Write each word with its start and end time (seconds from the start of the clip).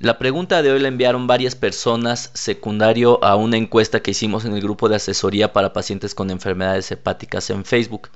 La 0.00 0.18
pregunta 0.18 0.60
de 0.60 0.72
hoy 0.72 0.80
la 0.80 0.88
enviaron 0.88 1.28
varias 1.28 1.54
personas 1.54 2.30
secundario 2.34 3.22
a 3.22 3.36
una 3.36 3.56
encuesta 3.56 4.00
que 4.00 4.10
hicimos 4.10 4.44
en 4.44 4.52
el 4.54 4.60
grupo 4.60 4.88
de 4.88 4.96
asesoría 4.96 5.52
para 5.52 5.72
pacientes 5.72 6.16
con 6.16 6.30
enfermedades 6.30 6.90
hepáticas 6.90 7.48
en 7.50 7.64
Facebook. 7.64 8.08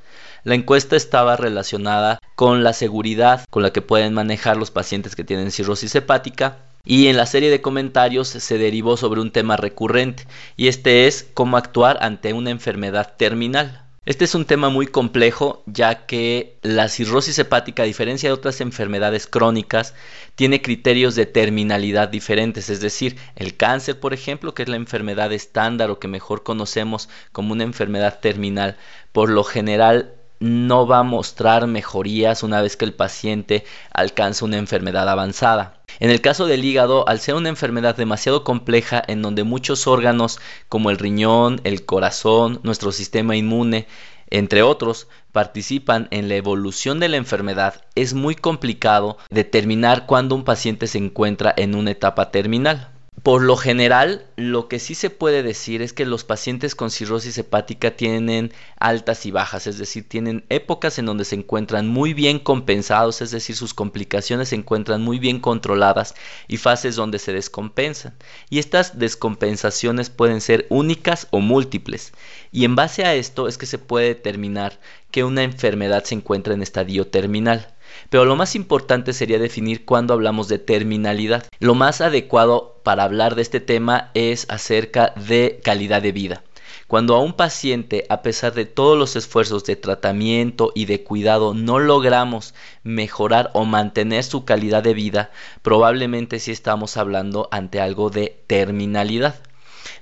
La 0.43 0.57
encuesta 0.57 0.97
estaba 0.97 1.37
relacionada 1.37 2.19
con 2.35 2.65
la 2.65 2.73
seguridad 2.73 3.45
con 3.49 3.63
la 3.63 3.73
que 3.73 3.81
pueden 3.81 4.13
manejar 4.13 4.57
los 4.57 4.73
pacientes 4.73 5.15
que 5.15 5.23
tienen 5.23 5.53
cirrosis 5.53 5.95
hepática 5.95 6.59
y 6.85 7.07
en 7.07 7.17
la 7.17 7.27
serie 7.27 7.51
de 7.51 7.63
comentarios 7.63 8.27
se 8.27 8.59
derivó 8.59 8.97
sobre 8.97 9.21
un 9.21 9.31
tema 9.31 9.57
recurrente 9.57 10.27
y 10.57 10.67
este 10.67 11.07
es 11.07 11.29
cómo 11.33 11.57
actuar 11.57 11.99
ante 12.01 12.33
una 12.33 12.51
enfermedad 12.51 13.15
terminal. 13.17 13.88
Este 14.09 14.25
es 14.25 14.35
un 14.35 14.47
tema 14.47 14.71
muy 14.71 14.87
complejo 14.87 15.63
ya 15.67 16.07
que 16.07 16.57
la 16.63 16.89
cirrosis 16.89 17.39
hepática, 17.39 17.83
a 17.83 17.87
diferencia 17.87 18.31
de 18.31 18.33
otras 18.33 18.63
enfermedades 18.63 19.27
crónicas, 19.27 19.93
tiene 20.35 20.63
criterios 20.63 21.15
de 21.15 21.27
terminalidad 21.27 22.09
diferentes, 22.09 22.71
es 22.71 22.81
decir, 22.81 23.19
el 23.37 23.55
cáncer, 23.59 24.01
por 24.01 24.15
ejemplo, 24.15 24.55
que 24.55 24.63
es 24.63 24.69
la 24.71 24.77
enfermedad 24.77 25.31
estándar 25.35 25.91
o 25.91 25.99
que 25.99 26.09
mejor 26.09 26.43
conocemos 26.43 27.11
como 27.33 27.53
una 27.53 27.65
enfermedad 27.65 28.19
terminal, 28.21 28.79
por 29.13 29.29
lo 29.29 29.45
general 29.45 30.15
no 30.41 30.87
va 30.87 31.01
a 31.01 31.03
mostrar 31.03 31.67
mejorías 31.67 32.43
una 32.43 32.63
vez 32.63 32.79
que 32.79 32.87
el 32.87 32.95
paciente 32.95 33.67
alcanza 33.93 34.47
una 34.47 34.57
enfermedad 34.57 35.07
avanzada. 35.07 35.78
En 36.01 36.11
el 36.11 36.21
caso 36.21 36.47
del 36.47 36.65
hígado, 36.65 37.09
al 37.09 37.19
ser 37.19 37.35
una 37.35 37.49
enfermedad 37.49 37.97
demasiado 37.97 38.45
compleja 38.45 39.03
en 39.07 39.23
donde 39.23 39.43
muchos 39.43 39.87
órganos 39.87 40.39
como 40.69 40.91
el 40.91 40.99
riñón, 40.99 41.61
el 41.65 41.85
corazón, 41.87 42.61
nuestro 42.63 42.93
sistema 42.93 43.37
inmune, 43.37 43.87
entre 44.31 44.63
otros, 44.63 45.09
participan 45.33 46.07
en 46.11 46.29
la 46.29 46.37
evolución 46.37 47.01
de 47.01 47.09
la 47.09 47.17
enfermedad, 47.17 47.85
es 47.95 48.13
muy 48.13 48.35
complicado 48.35 49.17
determinar 49.31 50.05
cuándo 50.07 50.35
un 50.35 50.45
paciente 50.45 50.87
se 50.87 50.99
encuentra 50.99 51.55
en 51.57 51.75
una 51.75 51.93
etapa 51.93 52.31
terminal. 52.31 52.91
Por 53.23 53.43
lo 53.43 53.57
general, 53.57 54.27
lo 54.37 54.69
que 54.69 54.79
sí 54.79 54.95
se 54.95 55.09
puede 55.09 55.43
decir 55.43 55.81
es 55.83 55.93
que 55.93 56.05
los 56.05 56.25
pacientes 56.25 56.75
con 56.75 56.91
cirrosis 56.91 57.39
hepática 57.39 57.97
tienen 57.97 58.53
altas 58.79 59.25
y 59.25 59.31
bajas, 59.31 59.67
es 59.67 59.79
decir, 59.79 60.07
tienen 60.09 60.45
épocas 60.51 60.99
en 60.99 61.07
donde 61.07 61.25
se 61.25 61.35
encuentran 61.35 61.89
muy 61.89 62.13
bien 62.13 62.39
compensados, 62.39 63.23
es 63.23 63.31
decir, 63.31 63.57
sus 63.57 63.73
complicaciones 63.73 64.51
se 64.51 64.57
encuentran 64.57 65.03
muy 65.03 65.19
bien 65.19 65.41
controladas 65.41 66.15
y 66.49 66.59
fases 66.59 66.97
donde 66.97 67.19
se 67.19 67.33
descompensan. 67.33 68.15
Y 68.51 68.59
estas 68.59 68.99
descompensaciones 68.99 70.11
pueden 70.11 70.41
ser 70.41 70.67
únicas 70.69 71.29
o 71.31 71.41
múltiples. 71.41 72.13
Y 72.53 72.65
en 72.65 72.77
base 72.77 73.05
a 73.05 73.15
esto 73.15 73.49
es 73.49 73.59
que 73.59 73.67
se 73.67 73.79
puede 73.79 74.09
determinar 74.09 74.79
que 75.11 75.25
una 75.25 75.43
enfermedad 75.43 76.05
se 76.05 76.15
encuentra 76.15 76.55
en 76.55 76.63
estadio 76.63 77.07
terminal. 77.07 77.75
Pero 78.11 78.25
lo 78.25 78.37
más 78.37 78.55
importante 78.55 79.13
sería 79.13 79.39
definir 79.39 79.85
cuándo 79.85 80.15
hablamos 80.15 80.49
de 80.49 80.59
terminalidad. 80.59 81.45
Lo 81.61 81.75
más 81.75 82.01
adecuado 82.01 82.81
para 82.83 83.05
hablar 83.05 83.35
de 83.35 83.43
este 83.43 83.61
tema 83.61 84.11
es 84.15 84.47
acerca 84.49 85.13
de 85.17 85.61
calidad 85.63 86.03
de 86.03 86.13
vida. 86.13 86.43
Cuando 86.89 87.17
a 87.17 87.21
un 87.21 87.35
paciente, 87.35 88.07
a 88.09 88.23
pesar 88.23 88.55
de 88.55 88.65
todos 88.65 88.97
los 88.97 89.15
esfuerzos 89.15 89.63
de 89.65 89.77
tratamiento 89.77 90.73
y 90.75 90.87
de 90.87 91.05
cuidado, 91.05 91.53
no 91.53 91.79
logramos 91.79 92.55
mejorar 92.83 93.51
o 93.53 93.67
mantener 93.67 94.25
su 94.25 94.47
calidad 94.47 94.83
de 94.83 94.95
vida, 94.95 95.31
probablemente 95.61 96.39
sí 96.39 96.51
estamos 96.51 96.97
hablando 96.97 97.49
ante 97.53 97.83
algo 97.83 98.09
de 98.09 98.43
terminalidad. 98.47 99.35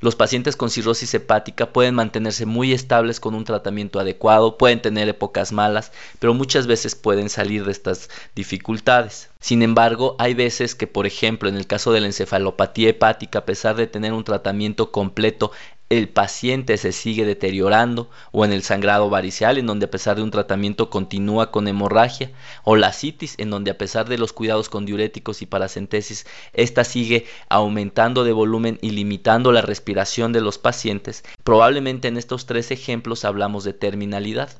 Los 0.01 0.17
pacientes 0.17 0.57
con 0.57 0.71
cirrosis 0.71 1.15
hepática 1.15 1.73
pueden 1.73 1.95
mantenerse 1.95 2.47
muy 2.47 2.73
estables 2.73 3.21
con 3.21 3.35
un 3.35 3.45
tratamiento 3.45 3.99
adecuado, 3.99 4.59
pueden 4.59 4.83
tener 4.83 5.09
épocas 5.09 5.53
malas, 5.53 5.93
pero 6.19 6.35
muchas 6.35 6.67
veces 6.67 6.95
pueden 6.95 7.29
salir 7.29 7.65
de 7.65 7.73
estas 7.73 8.11
dificultades. 8.35 9.31
Sin 9.41 9.63
embargo, 9.63 10.17
hay 10.19 10.35
veces 10.35 10.75
que, 10.75 10.87
por 10.87 11.07
ejemplo, 11.07 11.49
en 11.49 11.57
el 11.57 11.67
caso 11.67 11.93
de 11.93 12.01
la 12.01 12.07
encefalopatía 12.07 12.91
hepática, 12.91 13.41
a 13.41 13.45
pesar 13.45 13.77
de 13.77 13.87
tener 13.87 14.13
un 14.13 14.25
tratamiento 14.25 14.91
completo, 14.91 15.53
el 15.89 16.09
paciente 16.09 16.77
se 16.79 16.91
sigue 16.91 17.25
deteriorando, 17.25 18.11
o 18.33 18.45
en 18.45 18.53
el 18.53 18.63
sangrado 18.63 19.09
varicial, 19.09 19.57
en 19.57 19.67
donde 19.67 19.87
a 19.87 19.91
pesar 19.91 20.17
de 20.17 20.23
un 20.23 20.31
tratamiento 20.33 20.91
continúa 20.91 21.53
con 21.53 21.69
hemorragia, 21.69 22.33
o 22.65 22.75
la 22.75 22.93
citis, 22.93 23.35
en 23.39 23.51
donde 23.51 23.71
a 23.71 23.79
pesar 23.79 24.09
de 24.09 24.19
los 24.19 24.33
cuidados 24.33 24.69
con 24.69 24.85
diuréticos 24.85 25.43
y 25.43 25.47
paracentesis, 25.47 26.27
esta 26.53 26.83
sigue 26.83 27.27
aumentando 27.49 28.25
de 28.25 28.33
volumen 28.33 28.79
y 28.83 28.91
limitando 28.91 29.53
la 29.53 29.63
respiración 29.63 30.33
de 30.33 30.41
los 30.41 30.59
pacientes. 30.59 31.23
Probablemente 31.45 32.09
en 32.09 32.17
estos 32.17 32.47
tres 32.47 32.71
ejemplos 32.71 33.25
hablamos 33.25 33.63
de 33.63 33.73
terminalidad. 33.73 34.51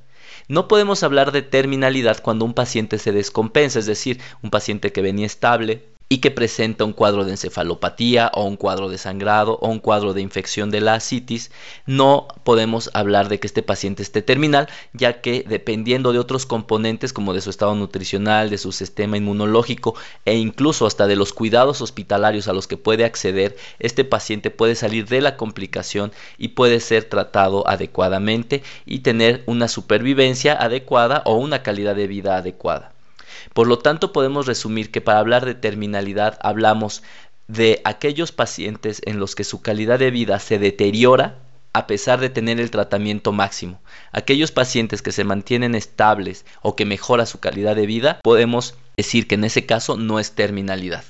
No 0.49 0.69
podemos 0.69 1.03
hablar 1.03 1.33
de 1.33 1.43
terminalidad 1.43 2.23
cuando 2.23 2.45
un 2.45 2.55
paciente 2.55 2.99
se 2.99 3.11
descompensa, 3.11 3.81
es 3.81 3.87
decir, 3.87 4.21
un 4.43 4.51
paciente 4.51 4.93
que 4.93 5.03
venía 5.03 5.27
estable, 5.27 5.83
y 6.09 6.19
que 6.19 6.31
presenta 6.31 6.85
un 6.85 6.93
cuadro 6.93 7.25
de 7.25 7.33
encefalopatía 7.33 8.31
o 8.35 8.45
un 8.45 8.57
cuadro 8.57 8.89
de 8.89 8.99
sangrado 8.99 9.59
o 9.61 9.69
un 9.69 9.81
cuadro 9.81 10.15
de 10.15 10.23
infección 10.23 10.71
de 10.71 10.81
la 10.81 10.95
asitis, 10.95 11.51
no 11.85 12.29
podemos 12.45 12.91
hablar 12.95 13.29
de 13.29 13.41
que 13.41 13.47
este 13.47 13.63
paciente 13.63 14.03
esté 14.03 14.23
terminal, 14.23 14.69
ya 14.93 15.21
que 15.21 15.45
dependiendo 15.49 16.13
de 16.13 16.21
otros 16.21 16.47
componentes 16.47 17.13
como 17.13 17.35
de 17.35 17.41
su 17.41 17.51
estado 17.51 17.75
nutricional, 17.75 18.51
de 18.51 18.59
su 18.59 18.73
sistema 18.73 19.17
inmunológico 19.17 19.95
e 20.25 20.37
incluso 20.37 20.87
hasta 20.87 21.07
de 21.07 21.17
los 21.17 21.33
cuidados 21.33 21.81
hospitalarios 21.81 22.47
a 22.47 22.53
los 22.53 22.69
que 22.69 22.77
puede 22.77 23.05
acceder, 23.05 23.57
este 23.81 24.05
paciente 24.05 24.51
puede 24.51 24.77
salir 24.77 25.09
de 25.09 25.21
la 25.21 25.37
complicación 25.37 26.13
y 26.39 26.49
puede 26.49 26.81
ser 26.81 27.05
tratado 27.05 27.69
adecuadamente 27.69 28.63
y 28.85 29.01
tener 29.01 29.43
una 29.47 29.69
supervivencia 29.69 30.55
adecuada 30.55 31.23
o 31.25 31.37
una 31.37 31.63
calidad 31.63 31.97
de 31.97 32.07
vida 32.07 32.37
adecuada. 32.37 32.96
Por 33.53 33.67
lo 33.67 33.79
tanto, 33.79 34.13
podemos 34.13 34.47
resumir 34.47 34.91
que 34.91 35.01
para 35.01 35.19
hablar 35.19 35.45
de 35.45 35.55
terminalidad 35.55 36.39
hablamos 36.43 37.03
de 37.49 37.81
aquellos 37.85 38.33
pacientes 38.33 39.01
en 39.05 39.21
los 39.21 39.35
que 39.35 39.45
su 39.45 39.63
calidad 39.63 39.99
de 39.99 40.11
vida 40.11 40.39
se 40.39 40.59
deteriora 40.59 41.39
a 41.73 41.87
pesar 41.87 42.21
de 42.21 42.31
tener 42.31 42.59
el 42.59 42.71
tratamiento 42.71 43.33
máximo. 43.33 43.83
Aquellos 44.11 44.51
pacientes 44.51 45.03
que 45.03 45.13
se 45.13 45.25
mantienen 45.25 45.75
estables 45.75 46.47
o 46.63 46.75
que 46.75 46.87
mejora 46.87 47.27
su 47.27 47.39
calidad 47.39 47.77
de 47.77 47.85
vida, 47.85 48.19
podemos 48.23 48.77
decir 48.97 49.29
que 49.29 49.35
en 49.35 49.45
ese 49.45 49.67
caso 49.67 49.99
no 49.99 50.19
es 50.19 50.33
terminalidad. 50.33 51.05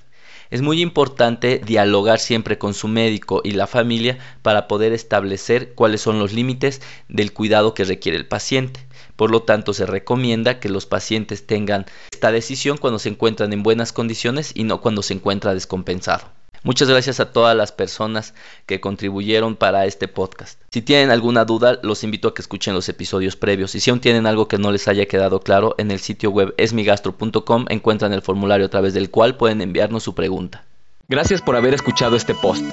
Es 0.51 0.63
muy 0.63 0.81
importante 0.81 1.61
dialogar 1.65 2.19
siempre 2.19 2.59
con 2.59 2.75
su 2.75 2.89
médico 2.89 3.43
y 3.45 3.53
la 3.53 3.67
familia 3.67 4.19
para 4.43 4.69
poder 4.69 4.93
establecer 4.93 5.75
cuáles 5.75 6.01
son 6.01 6.19
los 6.19 6.33
límites 6.33 6.83
del 7.09 7.33
cuidado 7.33 7.75
que 7.75 7.85
requiere 7.85 8.19
el 8.19 8.27
paciente. 8.27 8.86
Por 9.17 9.31
lo 9.31 9.43
tanto, 9.43 9.73
se 9.73 9.87
recomienda 9.87 10.61
que 10.61 10.69
los 10.69 10.87
pacientes 10.87 11.47
tengan 11.47 11.87
esta 12.13 12.31
decisión 12.31 12.79
cuando 12.79 12.99
se 12.99 13.09
encuentran 13.09 13.53
en 13.53 13.63
buenas 13.63 13.93
condiciones 13.93 14.53
y 14.55 14.65
no 14.65 14.81
cuando 14.81 15.03
se 15.03 15.15
encuentra 15.15 15.55
descompensado. 15.55 16.29
Muchas 16.67 16.89
gracias 16.89 17.21
a 17.21 17.31
todas 17.31 17.57
las 17.57 17.71
personas 17.71 18.35
que 18.67 18.81
contribuyeron 18.81 19.55
para 19.55 19.87
este 19.87 20.09
podcast. 20.09 20.61
Si 20.73 20.83
tienen 20.83 21.13
alguna 21.13 21.45
duda, 21.45 21.79
los 21.85 22.03
invito 22.03 22.27
a 22.27 22.35
que 22.35 22.43
escuchen 22.43 22.75
los 22.75 22.89
episodios 22.89 23.37
previos. 23.37 23.77
Y 23.77 23.81
si 23.81 23.91
aún 23.91 24.01
tienen 24.01 24.27
algo 24.27 24.49
que 24.49 24.59
no 24.59 24.73
les 24.73 24.89
haya 24.89 25.07
quedado 25.07 25.39
claro, 25.39 25.77
en 25.79 25.93
el 25.93 26.01
sitio 26.01 26.31
web 26.31 26.55
esmigastro.com 26.57 27.67
encuentran 27.69 28.13
el 28.13 28.21
formulario 28.21 28.67
a 28.67 28.71
través 28.71 28.95
del 28.95 29.11
cual 29.11 29.37
pueden 29.37 29.61
enviarnos 29.61 30.03
su 30.03 30.17
pregunta. 30.17 30.65
Gracias 31.09 31.41
por 31.41 31.55
haber 31.55 31.73
escuchado 31.73 32.17
este 32.17 32.35
post. 32.35 32.65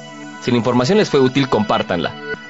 Si 0.42 0.50
la 0.50 0.58
información 0.58 0.98
les 0.98 1.12
fue 1.12 1.20
útil, 1.20 1.48
compártanla. 1.48 2.33